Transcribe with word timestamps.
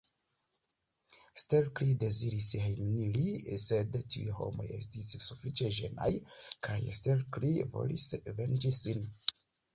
Stelkri 1.41 1.89
deziris 2.03 2.47
hejmeniri, 2.61 3.25
sed 3.65 3.99
tiuj 4.15 4.33
homoj 4.39 4.67
estis 4.79 5.13
sufiĉe 5.27 5.71
ĝenaj 5.77 6.09
kaj 6.69 6.81
Stelkri 7.03 7.55
volis 7.79 8.11
venĝi 8.43 8.75
sin. 8.83 9.07